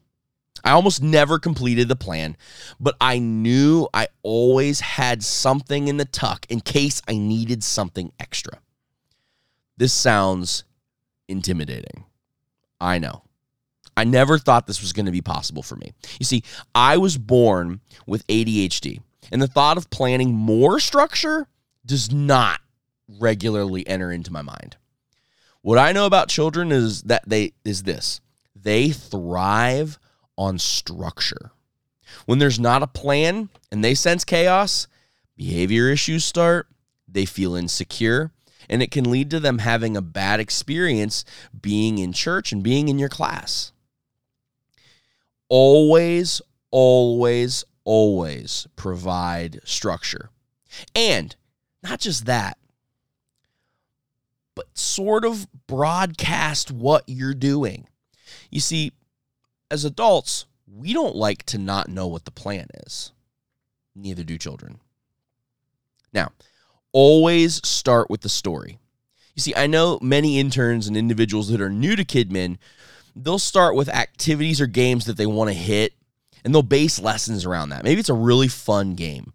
I 0.63 0.71
almost 0.71 1.01
never 1.01 1.39
completed 1.39 1.87
the 1.87 1.95
plan, 1.95 2.37
but 2.79 2.95
I 2.99 3.19
knew 3.19 3.87
I 3.93 4.07
always 4.23 4.79
had 4.79 5.23
something 5.23 5.87
in 5.87 5.97
the 5.97 6.05
tuck 6.05 6.45
in 6.49 6.61
case 6.61 7.01
I 7.07 7.17
needed 7.17 7.63
something 7.63 8.11
extra. 8.19 8.59
This 9.77 9.93
sounds 9.93 10.63
intimidating. 11.27 12.05
I 12.81 12.97
know. 12.97 13.23
I 13.95 14.03
never 14.05 14.37
thought 14.37 14.65
this 14.65 14.81
was 14.81 14.93
going 14.93 15.07
to 15.07 15.11
be 15.11 15.21
possible 15.21 15.61
for 15.61 15.75
me. 15.75 15.91
You 16.19 16.25
see, 16.25 16.43
I 16.73 16.97
was 16.97 17.17
born 17.17 17.81
with 18.07 18.25
ADHD, 18.27 19.01
and 19.31 19.41
the 19.41 19.47
thought 19.47 19.77
of 19.77 19.89
planning 19.89 20.33
more 20.33 20.79
structure 20.79 21.47
does 21.85 22.11
not 22.11 22.61
regularly 23.19 23.85
enter 23.87 24.11
into 24.11 24.31
my 24.31 24.41
mind. 24.41 24.77
What 25.61 25.77
I 25.77 25.91
know 25.91 26.05
about 26.05 26.29
children 26.29 26.71
is 26.71 27.03
that 27.03 27.27
they 27.27 27.53
is 27.65 27.83
this. 27.83 28.21
They 28.55 28.89
thrive 28.89 29.99
on 30.39 30.57
structure. 30.57 31.51
When 32.25 32.39
there's 32.39 32.59
not 32.59 32.81
a 32.81 32.87
plan 32.87 33.49
and 33.71 33.83
they 33.83 33.93
sense 33.93 34.23
chaos, 34.23 34.87
behavior 35.35 35.89
issues 35.89 36.23
start, 36.23 36.67
they 37.07 37.25
feel 37.25 37.55
insecure, 37.55 38.31
and 38.69 38.81
it 38.81 38.89
can 38.89 39.11
lead 39.11 39.29
to 39.31 39.39
them 39.39 39.59
having 39.59 39.97
a 39.97 40.01
bad 40.01 40.39
experience 40.39 41.25
being 41.61 41.97
in 41.97 42.13
church 42.13 42.53
and 42.53 42.63
being 42.63 42.87
in 42.87 42.97
your 42.97 43.09
class. 43.09 43.73
Always, 45.49 46.41
always, 46.71 47.65
always 47.83 48.65
provide 48.77 49.59
structure. 49.65 50.29
And 50.95 51.35
not 51.83 51.99
just 51.99 52.25
that, 52.27 52.57
but 54.55 54.67
sort 54.77 55.25
of 55.25 55.47
broadcast 55.67 56.71
what 56.71 57.03
you're 57.07 57.33
doing. 57.33 57.87
You 58.49 58.61
see, 58.61 58.93
as 59.71 59.85
adults, 59.85 60.45
we 60.67 60.93
don't 60.93 61.15
like 61.15 61.43
to 61.47 61.57
not 61.57 61.89
know 61.89 62.07
what 62.07 62.25
the 62.25 62.31
plan 62.31 62.67
is. 62.85 63.11
Neither 63.95 64.23
do 64.23 64.37
children. 64.37 64.79
Now, 66.13 66.31
always 66.91 67.65
start 67.67 68.09
with 68.09 68.21
the 68.21 68.29
story. 68.29 68.79
You 69.35 69.41
see, 69.41 69.55
I 69.55 69.67
know 69.67 69.99
many 70.01 70.39
interns 70.39 70.87
and 70.87 70.97
individuals 70.97 71.49
that 71.49 71.61
are 71.61 71.69
new 71.69 71.95
to 71.95 72.03
KidMin, 72.03 72.57
they'll 73.15 73.39
start 73.39 73.73
with 73.73 73.87
activities 73.87 74.59
or 74.59 74.67
games 74.67 75.05
that 75.05 75.17
they 75.17 75.25
want 75.25 75.49
to 75.49 75.53
hit 75.53 75.93
and 76.43 76.53
they'll 76.53 76.61
base 76.61 76.99
lessons 76.99 77.45
around 77.45 77.69
that. 77.69 77.83
Maybe 77.83 77.99
it's 77.99 78.09
a 78.09 78.13
really 78.13 78.47
fun 78.47 78.95
game. 78.95 79.33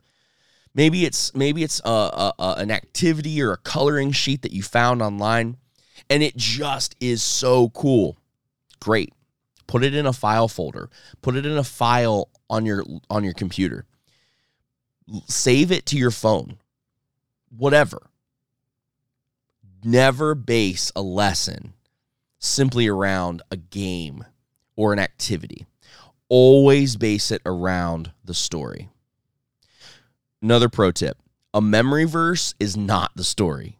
Maybe 0.74 1.06
it's 1.06 1.34
maybe 1.34 1.62
it's 1.62 1.80
a, 1.84 1.88
a, 1.88 2.34
a, 2.38 2.54
an 2.58 2.70
activity 2.70 3.40
or 3.40 3.52
a 3.52 3.56
coloring 3.56 4.12
sheet 4.12 4.42
that 4.42 4.52
you 4.52 4.62
found 4.62 5.00
online 5.00 5.56
and 6.10 6.22
it 6.22 6.36
just 6.36 6.96
is 7.00 7.22
so 7.22 7.70
cool. 7.70 8.18
Great. 8.80 9.13
Put 9.66 9.84
it 9.84 9.94
in 9.94 10.06
a 10.06 10.12
file 10.12 10.48
folder. 10.48 10.90
Put 11.22 11.36
it 11.36 11.46
in 11.46 11.56
a 11.56 11.64
file 11.64 12.28
on 12.48 12.66
your 12.66 12.84
on 13.10 13.24
your 13.24 13.32
computer. 13.32 13.86
Save 15.26 15.70
it 15.70 15.86
to 15.86 15.98
your 15.98 16.10
phone 16.10 16.58
whatever. 17.56 18.10
Never 19.82 20.34
base 20.34 20.90
a 20.96 21.02
lesson 21.02 21.74
simply 22.38 22.88
around 22.88 23.42
a 23.50 23.56
game 23.56 24.24
or 24.76 24.92
an 24.92 24.98
activity. 24.98 25.66
Always 26.28 26.96
base 26.96 27.30
it 27.30 27.42
around 27.44 28.12
the 28.24 28.34
story. 28.34 28.88
Another 30.42 30.68
pro 30.68 30.90
tip 30.90 31.18
a 31.52 31.60
memory 31.60 32.04
verse 32.04 32.54
is 32.58 32.76
not 32.76 33.12
the 33.14 33.24
story. 33.24 33.78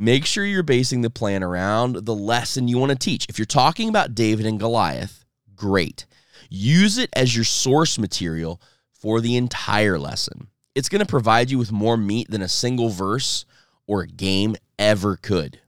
Make 0.00 0.26
sure 0.26 0.44
you're 0.44 0.64
basing 0.64 1.02
the 1.02 1.10
plan 1.10 1.44
around 1.44 2.06
the 2.06 2.14
lesson 2.14 2.66
you 2.66 2.78
want 2.78 2.90
to 2.90 2.98
teach. 2.98 3.26
If 3.28 3.38
you're 3.38 3.46
talking 3.46 3.88
about 3.88 4.16
David 4.16 4.46
and 4.46 4.58
Goliath, 4.58 5.24
great. 5.54 6.06
Use 6.48 6.98
it 6.98 7.10
as 7.14 7.36
your 7.36 7.44
source 7.44 7.98
material 7.98 8.60
for 8.92 9.20
the 9.20 9.36
entire 9.36 9.98
lesson 9.98 10.48
it's 10.74 10.88
going 10.88 11.00
to 11.00 11.06
provide 11.06 11.50
you 11.50 11.58
with 11.58 11.72
more 11.72 11.96
meat 11.96 12.30
than 12.30 12.42
a 12.42 12.48
single 12.48 12.88
verse 12.88 13.44
or 13.86 14.02
a 14.02 14.06
game 14.06 14.56
ever 14.78 15.16
could. 15.16 15.60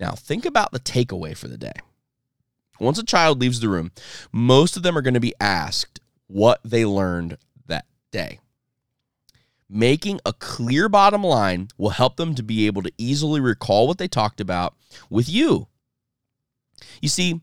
Now, 0.00 0.12
think 0.12 0.44
about 0.44 0.72
the 0.72 0.80
takeaway 0.80 1.36
for 1.36 1.48
the 1.48 1.58
day. 1.58 1.72
Once 2.80 2.98
a 2.98 3.04
child 3.04 3.40
leaves 3.40 3.60
the 3.60 3.68
room, 3.68 3.92
most 4.32 4.76
of 4.76 4.82
them 4.82 4.98
are 4.98 5.02
going 5.02 5.14
to 5.14 5.20
be 5.20 5.34
asked 5.40 6.00
what 6.26 6.60
they 6.64 6.84
learned 6.84 7.38
that 7.66 7.86
day. 8.10 8.40
Making 9.68 10.20
a 10.26 10.32
clear 10.32 10.88
bottom 10.88 11.24
line 11.24 11.68
will 11.78 11.90
help 11.90 12.16
them 12.16 12.34
to 12.34 12.42
be 12.42 12.66
able 12.66 12.82
to 12.82 12.92
easily 12.98 13.40
recall 13.40 13.86
what 13.86 13.98
they 13.98 14.08
talked 14.08 14.40
about 14.40 14.74
with 15.08 15.28
you. 15.28 15.68
You 17.00 17.08
see, 17.08 17.40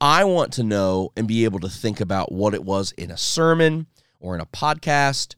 I 0.00 0.24
want 0.24 0.52
to 0.54 0.64
know 0.64 1.12
and 1.16 1.28
be 1.28 1.44
able 1.44 1.60
to 1.60 1.68
think 1.68 2.00
about 2.00 2.32
what 2.32 2.54
it 2.54 2.64
was 2.64 2.92
in 2.92 3.10
a 3.10 3.16
sermon 3.16 3.86
or 4.18 4.34
in 4.34 4.40
a 4.40 4.46
podcast 4.46 5.36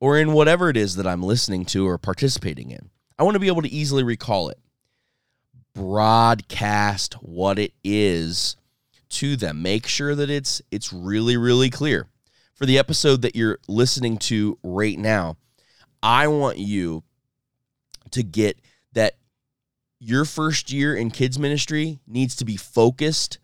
or 0.00 0.18
in 0.18 0.32
whatever 0.32 0.70
it 0.70 0.76
is 0.76 0.96
that 0.96 1.06
I'm 1.06 1.22
listening 1.22 1.64
to 1.66 1.86
or 1.86 1.98
participating 1.98 2.70
in. 2.70 2.90
I 3.18 3.22
want 3.22 3.34
to 3.34 3.40
be 3.40 3.46
able 3.46 3.62
to 3.62 3.72
easily 3.72 4.02
recall 4.02 4.48
it. 4.48 4.58
Broadcast 5.74 7.14
what 7.14 7.58
it 7.58 7.72
is 7.84 8.56
to 9.10 9.36
them. 9.36 9.62
Make 9.62 9.86
sure 9.86 10.14
that 10.14 10.30
it's 10.30 10.62
it's 10.70 10.92
really 10.92 11.36
really 11.36 11.70
clear. 11.70 12.08
For 12.54 12.64
the 12.64 12.78
episode 12.78 13.20
that 13.20 13.36
you're 13.36 13.58
listening 13.68 14.16
to 14.18 14.58
right 14.62 14.98
now, 14.98 15.36
I 16.02 16.28
want 16.28 16.58
you 16.58 17.02
to 18.10 18.22
get 18.22 18.58
that 18.92 19.16
your 19.98 20.24
first 20.24 20.72
year 20.72 20.94
in 20.94 21.10
kids 21.10 21.38
ministry 21.38 22.00
needs 22.06 22.36
to 22.36 22.44
be 22.44 22.56
focused 22.56 23.38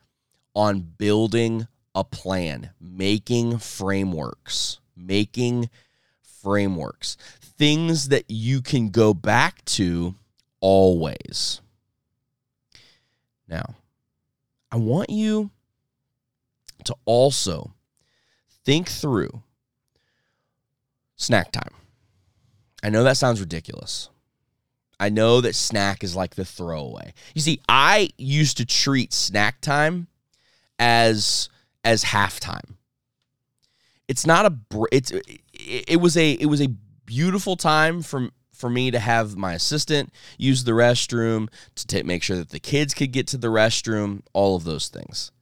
on 0.55 0.81
building 0.81 1.67
a 1.95 2.05
plan, 2.05 2.71
making 2.81 3.59
frameworks, 3.59 4.81
making 4.97 5.71
frameworks, 6.43 7.17
things 7.41 8.09
that 8.09 8.25
you 8.29 8.61
can 8.61 8.91
go 8.91 9.15
back 9.15 9.65
to 9.65 10.15
always. 10.61 11.61
Now, 13.49 13.75
I 14.71 14.77
want 14.77 15.11
you 15.11 15.51
to 16.85 16.97
also 17.05 17.75
think 18.65 18.89
through 18.89 19.43
snack 21.17 21.53
time. 21.53 21.75
I 22.83 22.91
know 22.91 23.05
that 23.05 23.17
sounds 23.17 23.41
ridiculous. 23.41 24.09
I 24.99 25.09
know 25.09 25.41
that 25.41 25.55
snack 25.55 26.05
is 26.05 26.15
like 26.15 26.37
the 26.37 26.45
throwaway. 26.45 27.13
You 27.35 27.41
see, 27.41 27.61
I 27.69 28.11
used 28.19 28.57
to 28.59 28.65
treat 28.65 29.13
snack 29.13 29.61
time 29.61 30.07
as 30.79 31.49
as 31.85 32.05
halftime. 32.05 32.77
it's 34.09 34.27
not 34.27 34.47
a 34.47 34.87
it's 34.93 35.13
it 35.53 36.01
was 36.01 36.17
a 36.17 36.33
it 36.33 36.47
was 36.47 36.61
a 36.61 36.69
beautiful 37.07 37.57
time 37.57 38.03
from 38.03 38.33
for 38.53 38.71
me 38.71 38.91
to 38.91 38.99
have 38.99 39.37
my 39.37 39.55
assistant 39.55 40.13
use 40.39 40.63
the 40.65 40.73
restroom 40.73 41.49
to 41.75 41.87
take, 41.87 42.07
make 42.07 42.23
sure 42.23 42.37
that 42.37 42.51
the 42.51 42.61
kids 42.61 42.95
could 42.95 43.11
get 43.11 43.27
to 43.27 43.37
the 43.37 43.49
restroom 43.49 44.23
all 44.33 44.55
of 44.55 44.65
those 44.65 44.89
things 44.89 45.33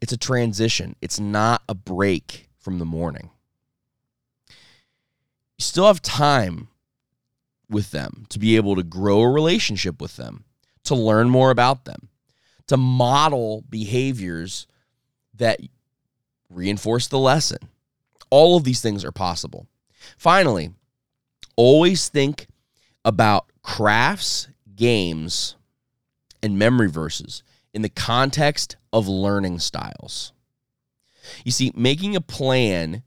it's 0.00 0.12
a 0.12 0.16
transition 0.16 0.96
it's 1.00 1.20
not 1.20 1.62
a 1.68 1.74
break 1.74 2.48
from 2.58 2.78
the 2.78 2.84
morning 2.84 3.30
you 5.62 5.68
still 5.68 5.86
have 5.86 6.02
time 6.02 6.66
with 7.70 7.92
them 7.92 8.26
to 8.30 8.40
be 8.40 8.56
able 8.56 8.74
to 8.74 8.82
grow 8.82 9.20
a 9.20 9.30
relationship 9.30 10.00
with 10.00 10.16
them 10.16 10.42
to 10.82 10.96
learn 10.96 11.30
more 11.30 11.52
about 11.52 11.84
them 11.84 12.08
to 12.66 12.76
model 12.76 13.62
behaviors 13.70 14.66
that 15.34 15.60
reinforce 16.50 17.06
the 17.06 17.18
lesson. 17.18 17.58
All 18.28 18.56
of 18.56 18.64
these 18.64 18.80
things 18.80 19.04
are 19.04 19.12
possible. 19.12 19.68
Finally, 20.16 20.72
always 21.54 22.08
think 22.08 22.48
about 23.04 23.46
crafts, 23.62 24.48
games, 24.74 25.54
and 26.42 26.58
memory 26.58 26.88
verses 26.88 27.44
in 27.72 27.82
the 27.82 27.88
context 27.88 28.76
of 28.92 29.06
learning 29.06 29.60
styles. 29.60 30.32
You 31.44 31.52
see, 31.52 31.70
making 31.76 32.16
a 32.16 32.20
plan 32.20 33.04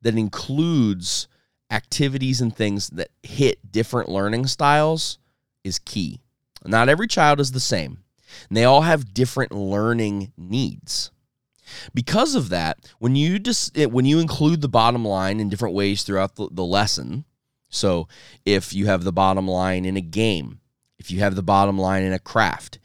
that 0.00 0.16
includes 0.16 1.28
activities 1.70 2.40
and 2.40 2.54
things 2.54 2.88
that 2.90 3.10
hit 3.22 3.70
different 3.70 4.08
learning 4.08 4.46
styles 4.46 5.18
is 5.64 5.78
key. 5.78 6.20
Not 6.64 6.88
every 6.88 7.06
child 7.06 7.40
is 7.40 7.52
the 7.52 7.60
same, 7.60 8.04
and 8.48 8.56
they 8.56 8.64
all 8.64 8.82
have 8.82 9.14
different 9.14 9.52
learning 9.52 10.32
needs. 10.36 11.10
Because 11.92 12.34
of 12.34 12.48
that, 12.48 12.92
when 12.98 13.14
you 13.14 13.38
just 13.38 13.76
when 13.76 14.06
you 14.06 14.18
include 14.18 14.60
the 14.60 14.68
bottom 14.68 15.04
line 15.04 15.38
in 15.38 15.48
different 15.48 15.74
ways 15.74 16.02
throughout 16.02 16.36
the, 16.36 16.48
the 16.50 16.64
lesson, 16.64 17.24
so 17.68 18.08
if 18.44 18.72
you 18.72 18.86
have 18.86 19.04
the 19.04 19.12
bottom 19.12 19.46
line 19.46 19.84
in 19.84 19.96
a 19.96 20.02
game, 20.02 20.60
if 20.98 21.10
you 21.10 21.20
have 21.20 21.36
the 21.36 21.42
bottom 21.42 21.78
line 21.78 22.02
in 22.02 22.12
a 22.12 22.18
craft, 22.18 22.78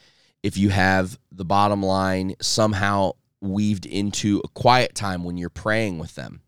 if 0.44 0.58
you 0.58 0.70
have 0.70 1.18
the 1.32 1.46
bottom 1.46 1.82
line 1.82 2.36
somehow 2.42 3.14
weaved 3.42 3.86
into 3.86 4.42
a 4.44 4.48
quiet 4.50 4.94
time 4.94 5.24
when 5.24 5.38
you're 5.38 5.50
praying 5.50 6.00
with 6.00 6.16
them, 6.16 6.42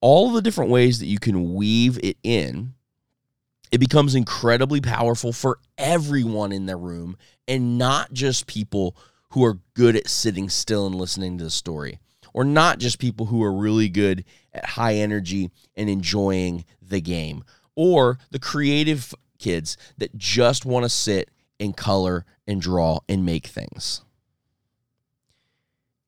all 0.00 0.32
the 0.32 0.42
different 0.42 0.70
ways 0.70 0.98
that 0.98 1.06
you 1.06 1.18
can 1.18 1.54
weave 1.54 1.98
it 2.02 2.16
in, 2.22 2.74
it 3.70 3.78
becomes 3.78 4.14
incredibly 4.14 4.80
powerful 4.80 5.32
for 5.32 5.58
everyone 5.76 6.52
in 6.52 6.66
the 6.66 6.76
room 6.76 7.16
and 7.48 7.78
not 7.78 8.12
just 8.12 8.46
people 8.46 8.96
who 9.30 9.44
are 9.44 9.58
good 9.74 9.96
at 9.96 10.08
sitting 10.08 10.48
still 10.48 10.86
and 10.86 10.94
listening 10.94 11.36
to 11.38 11.44
the 11.44 11.50
story, 11.50 11.98
or 12.32 12.44
not 12.44 12.78
just 12.78 12.98
people 12.98 13.26
who 13.26 13.42
are 13.42 13.52
really 13.52 13.88
good 13.88 14.24
at 14.52 14.64
high 14.64 14.94
energy 14.94 15.50
and 15.74 15.90
enjoying 15.90 16.64
the 16.80 17.00
game, 17.00 17.44
or 17.74 18.18
the 18.30 18.38
creative 18.38 19.14
kids 19.38 19.76
that 19.98 20.16
just 20.16 20.64
want 20.64 20.84
to 20.84 20.88
sit 20.88 21.30
and 21.58 21.76
color 21.76 22.24
and 22.46 22.62
draw 22.62 23.00
and 23.08 23.26
make 23.26 23.46
things. 23.46 24.02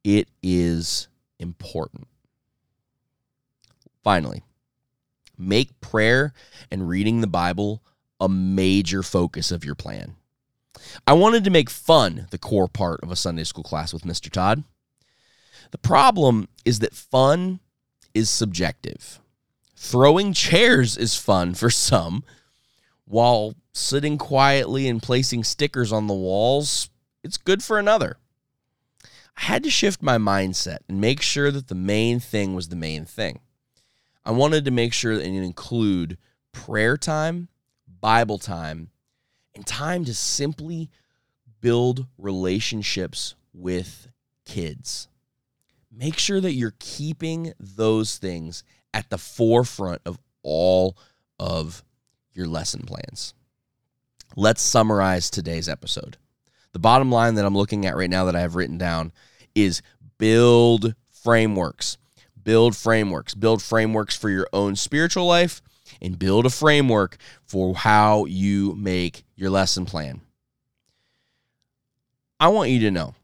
It 0.05 0.29
is 0.43 1.09
important. 1.39 2.07
Finally, 4.03 4.43
make 5.37 5.81
prayer 5.81 6.33
and 6.71 6.89
reading 6.89 7.21
the 7.21 7.27
Bible 7.27 7.83
a 8.21 8.29
major 8.29 9.03
focus 9.03 9.51
of 9.51 9.65
your 9.65 9.75
plan. 9.75 10.15
I 11.07 11.13
wanted 11.13 11.45
to 11.45 11.51
make 11.51 11.71
fun 11.71 12.27
the 12.31 12.39
core 12.39 12.69
part 12.69 13.01
of 13.03 13.11
a 13.11 13.17
Sunday 13.17 13.45
school 13.45 13.65
class 13.65 13.93
with 13.93 14.03
Mr. 14.03 14.31
Todd. 14.31 14.65
The 15.71 15.79
problem 15.79 16.49
is 16.65 16.79
that 16.79 16.95
fun 16.95 17.61
is 18.15 18.31
subjective. 18.31 19.21
Throwing 19.77 20.33
chairs 20.33 20.97
is 20.97 21.17
fun 21.17 21.55
for 21.55 21.71
some, 21.71 22.25
while 23.05 23.55
sitting 23.73 24.19
quietly 24.19 24.89
and 24.89 25.03
placing 25.03 25.45
stickers 25.45 25.93
on 25.93 26.07
the 26.07 26.15
walls, 26.15 26.91
it's 27.23 27.37
good 27.37 27.63
for 27.63 27.79
another. 27.79 28.19
I 29.37 29.43
had 29.43 29.63
to 29.63 29.71
shift 29.71 30.03
my 30.03 30.19
mindset 30.19 30.79
and 30.89 31.01
make 31.01 31.23
sure 31.23 31.51
that 31.51 31.69
the 31.69 31.75
main 31.75 32.19
thing 32.19 32.55
was 32.55 32.69
the 32.69 32.77
main 32.77 33.05
thing. 33.05 33.41
I 34.29 34.33
wanted 34.33 34.67
to 34.67 34.71
make 34.71 34.93
sure 34.93 35.17
that 35.17 35.25
it 35.25 35.43
include 35.43 36.19
prayer 36.53 36.99
time, 36.99 37.49
Bible 37.89 38.37
time, 38.37 38.91
and 39.55 39.67
time 39.67 40.05
to 40.05 40.13
simply 40.13 40.91
build 41.63 42.07
relationships 42.19 43.37
with 43.55 44.09
kids. 44.45 45.09
Make 45.91 46.19
sure 46.19 46.43
that 46.43 46.53
you're 46.53 46.75
keeping 46.79 47.55
those 47.59 48.19
things 48.19 48.65
at 48.93 49.09
the 49.09 49.17
forefront 49.17 50.03
of 50.05 50.19
all 50.43 50.99
of 51.41 51.83
your 52.35 52.47
lesson 52.47 52.83
plans. 52.83 53.33
Let's 54.37 54.61
summarize 54.61 55.31
today's 55.31 55.71
episode. 55.71 56.19
The 56.73 56.79
bottom 56.79 57.11
line 57.11 57.37
that 57.37 57.47
I'm 57.47 57.57
looking 57.57 57.87
at 57.87 57.97
right 57.97 58.11
now 58.11 58.27
that 58.27 58.37
I 58.37 58.41
have 58.41 58.57
written 58.57 58.77
down 58.77 59.11
is 59.55 59.81
build 60.19 60.95
frameworks. 61.09 61.97
Build 62.45 62.77
frameworks. 62.77 63.35
Build 63.35 63.63
frameworks 63.63 64.17
for 64.17 64.31
your 64.31 64.49
own 64.53 64.77
spiritual 64.77 65.27
life 65.27 65.63
and 66.01 66.19
build 66.19 66.47
a 66.47 66.51
framework 66.51 67.17
for 67.45 67.75
how 67.75 68.25
you 68.27 68.75
make 68.77 69.25
your 69.37 69.51
lesson 69.51 69.85
plan. 69.85 70.21
I 72.41 72.49
want 72.49 72.71
you 72.71 72.81
to 72.81 72.91
know 72.91 73.15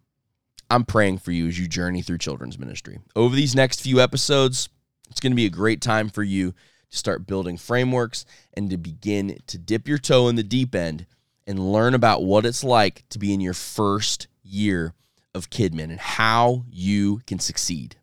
I'm 0.71 0.85
praying 0.85 1.19
for 1.19 1.31
you 1.31 1.47
as 1.47 1.59
you 1.59 1.69
journey 1.69 2.03
through 2.03 2.19
children's 2.19 2.59
ministry. 2.59 2.99
Over 3.15 3.37
these 3.37 3.55
next 3.55 3.81
few 3.81 4.01
episodes, 4.01 4.69
it's 5.11 5.21
going 5.21 5.33
to 5.33 5.37
be 5.37 5.47
a 5.47 5.51
great 5.51 5.81
time 5.81 6.09
for 6.09 6.23
you 6.23 6.53
to 6.91 6.97
start 6.97 7.27
building 7.27 7.57
frameworks 7.57 8.25
and 8.55 8.71
to 8.71 8.77
begin 8.77 9.39
to 9.47 9.59
dip 9.59 9.87
your 9.87 9.99
toe 9.99 10.29
in 10.29 10.37
the 10.37 10.43
deep 10.43 10.75
end 10.75 11.07
and 11.47 11.73
learn 11.73 11.95
about 11.95 12.25
what 12.25 12.47
it's 12.47 12.65
like 12.65 13.05
to 13.11 13.19
be 13.19 13.33
in 13.33 13.41
your 13.41 13.55
first 13.55 14.27
year 14.43 14.95
of 15.35 15.51
Kidmin 15.51 15.91
and 15.91 16.01
how 16.01 16.65
you 16.71 17.21
can 17.27 17.39
succeed. 17.39 17.97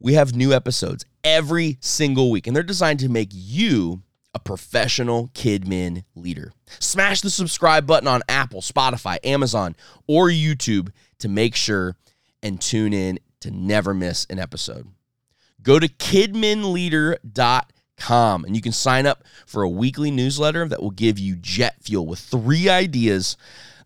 We 0.00 0.14
have 0.14 0.34
new 0.34 0.52
episodes 0.52 1.04
every 1.22 1.78
single 1.80 2.30
week, 2.30 2.46
and 2.46 2.54
they're 2.54 2.62
designed 2.62 3.00
to 3.00 3.08
make 3.08 3.30
you 3.32 4.02
a 4.34 4.38
professional 4.38 5.28
Kidmin 5.28 6.04
leader. 6.14 6.52
Smash 6.80 7.20
the 7.20 7.30
subscribe 7.30 7.86
button 7.86 8.08
on 8.08 8.22
Apple, 8.28 8.60
Spotify, 8.60 9.18
Amazon, 9.24 9.76
or 10.06 10.28
YouTube 10.28 10.90
to 11.20 11.28
make 11.28 11.54
sure 11.54 11.96
and 12.42 12.60
tune 12.60 12.92
in 12.92 13.20
to 13.40 13.50
never 13.50 13.94
miss 13.94 14.26
an 14.28 14.38
episode. 14.38 14.88
Go 15.62 15.78
to 15.78 15.88
kidminleader.com 15.88 18.44
and 18.44 18.56
you 18.56 18.60
can 18.60 18.72
sign 18.72 19.06
up 19.06 19.24
for 19.46 19.62
a 19.62 19.68
weekly 19.68 20.10
newsletter 20.10 20.68
that 20.68 20.82
will 20.82 20.90
give 20.90 21.18
you 21.18 21.36
jet 21.36 21.76
fuel 21.80 22.06
with 22.06 22.18
three 22.18 22.68
ideas 22.68 23.38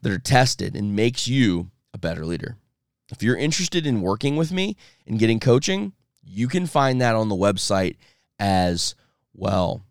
that 0.02 0.10
are 0.10 0.18
tested 0.18 0.74
and 0.74 0.96
makes 0.96 1.28
you 1.28 1.70
a 1.92 1.98
better 1.98 2.24
leader. 2.24 2.56
If 3.10 3.22
you're 3.22 3.36
interested 3.36 3.86
in 3.86 4.00
working 4.00 4.36
with 4.36 4.52
me 4.52 4.76
and 5.06 5.18
getting 5.18 5.40
coaching, 5.40 5.92
you 6.28 6.48
can 6.48 6.66
find 6.66 7.00
that 7.00 7.14
on 7.14 7.28
the 7.28 7.34
website 7.34 7.96
as 8.38 8.94
well. 9.34 9.82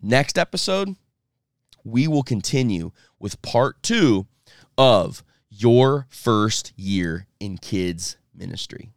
Next 0.00 0.38
episode, 0.38 0.96
we 1.84 2.06
will 2.06 2.22
continue 2.22 2.92
with 3.18 3.42
part 3.42 3.82
two 3.82 4.26
of 4.78 5.22
your 5.50 6.06
first 6.10 6.72
year 6.76 7.26
in 7.40 7.58
kids 7.58 8.16
ministry. 8.34 8.92